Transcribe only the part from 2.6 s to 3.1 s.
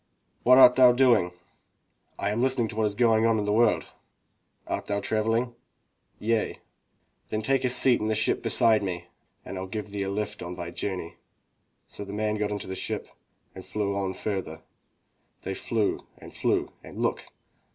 to what is